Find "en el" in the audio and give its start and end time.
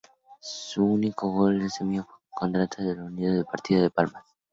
1.57-1.69